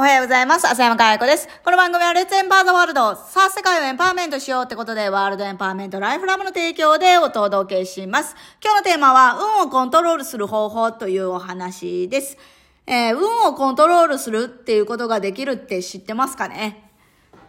[0.00, 0.68] おはようございます。
[0.68, 1.48] 浅山かや子です。
[1.64, 3.16] この番組はレッツエンパーザワールド。
[3.16, 8.36] さあ、世界をエンパワーメントしようってことで、ワールドエンパワーメントライフラムの提供でお届けします。
[8.62, 12.38] 今日のテーマは、運をコントロールする方法というお話です。
[12.86, 16.87] えー、運をコントロールするっていうことができるって知ってますかね？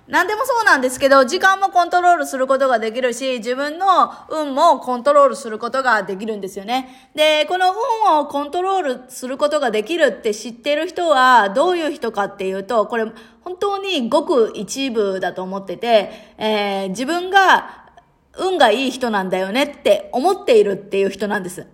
[0.10, 7.12] 何でもそうなんですけど、時間もコントロールすることができるし、自分の運もコントロールすることができるんですよね。
[7.14, 7.68] で、この
[8.08, 13.06] 運をコントロールすることができるって知ってる人はどういう人かっていうと、これ
[13.42, 17.86] 本当にごく一部だと思ってて、えー、自分が
[18.36, 21.68] 運がいい人なんだよねって思っているっていう人なんです。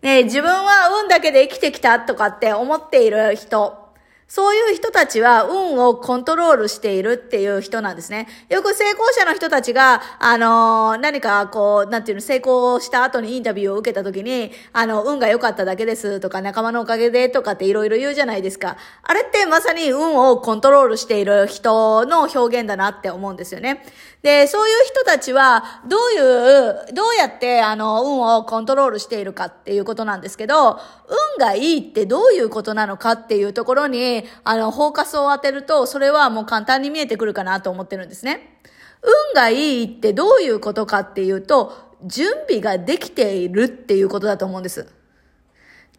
[0.00, 3.87] で、自分は運だけで生きてきたとかって思っている人。
[4.28, 8.28] そういう人たちは運をコントロールしているっていう人なんですね。
[8.50, 18.76] よく成功者の人たちが、あのー、何かこう、なんていうの、成功した後にインタビューを受けた時に、あの、運が良かっただけですとか、仲間のおかげでとかっていろいろ言うじゃないですか。
[19.02, 23.82] あれってまさに運をコントロールしている人の表現だなって思うんですよね。
[24.22, 30.80] で、そういう人たちは、どういう、どうやって、あの、運をコントロールしているかっていうことなんですけど、
[31.38, 38.60] 運がいいってどういうことなのかっていうところに、あの、フォーカスを当てると、それはもう簡単に見えてくるかなと思ってるんですね。
[39.02, 44.86] 運がいいってどういうことかっていうと、準備ができているっていうことだと思うんです。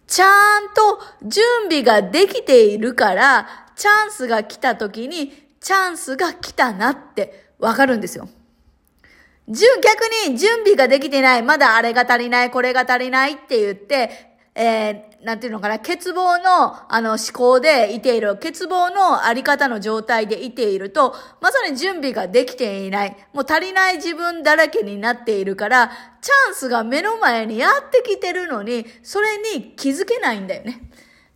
[0.07, 5.31] ちゃんと準備ができているから、チャンスが来た時に、
[5.61, 8.27] チャンスが来たなってわかるんですよ。
[9.47, 14.28] 逆に準備ができてない、まだあれが足りない、これが足りないって言って、
[14.61, 25.89] えー、なんていうのかな、欠乏の、あの、思考でいている、欠乏のあり方の状態でいていると、まさに準備ができていない、もう足りない自分だらけになっているから、
[26.21, 30.81] チャンスが目の前にやってきてるのに、それに気づけないんだよね。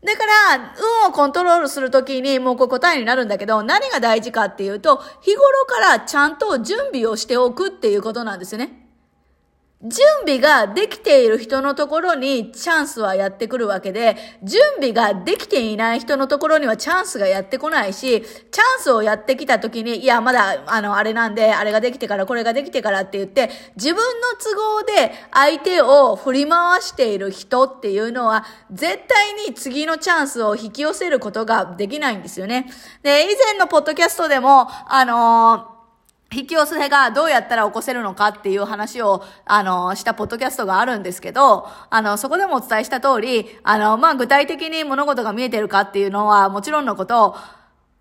[0.03, 0.25] だか
[0.57, 0.73] ら、
[1.05, 8.82] 運をコントロールするときに、もうこれ答えになるんだけど、何が大事かっていうと、日頃からちゃんと準備をしておくっていうことなんですよね。
[9.83, 24.03] 準備ができている人のところにチャンスはやってくるわけで、準備ができていない人のところにはチャンスがやってこないし、チャンスをやってきた時に、いや、まだ、あの、あれなんで、あれができてから、これができてからって言って、自分の
[24.41, 32.71] 都合で相手を振り回している人っていうのは、絶対に次のチャンスを引き寄せることができないんですよね。
[33.01, 35.72] で、以前のポッドキャストでも、あのー
[36.33, 47.35] 引き寄せがどうやったら起こせるのかっていう話を、あの、したポッドキャストがあるんですけど、あの、そこでもお伝えした通り、あの、まあ、具体的に物事が見えてるかっていうのはもちろんのこと、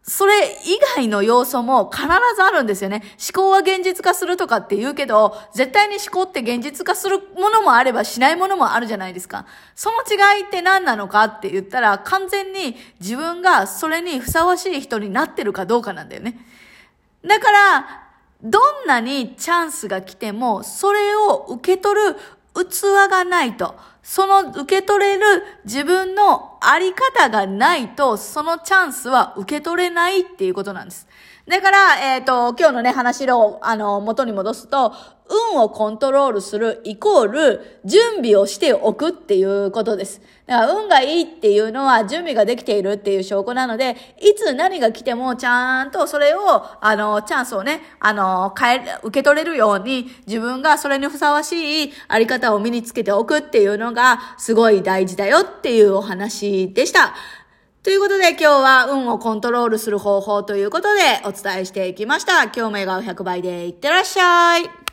[0.05, 0.33] それ
[0.65, 2.07] 以外の要素も必
[2.37, 3.03] ずあるんですよね。
[3.33, 9.47] 思考は現実化するとかって言うけど、絶対に思考って現実化するものもあればしないものもあるじゃないですか。
[9.77, 16.37] その違いって何なのかって言ったら、完全に自分がそれにふさわしい人になってるかどうかなんだよね。
[17.25, 18.03] だから、
[18.43, 22.17] どんなにチャンスが来ても、それを受け取る
[22.55, 31.07] 器がないと、その受け取れる自分のあり方がないと、そのチャンスは受け取れないっていうことなんです。
[31.49, 34.95] だから、えっ、ー、と、今日のね、話を、あの、元に戻すと、
[35.55, 40.21] 運をコントロールするイコール、準備をしておくっていうことです。
[40.47, 57.15] だから、運がいいっていうのは、準備ができているっていう証拠なので、いつ何が来ても、ちゃんとそれを、あの、チャンスをね、あの、変え、受け取れるように、自分がそれにふさわしいあり方を身につけておくっていうのが、すごい大事だよっていうお話でした。
[57.83, 62.45] ということで今日は運をコントロールする方法ということでお伝えしていきました。
[62.45, 64.92] 今日も笑顔100倍でいってらっしゃい。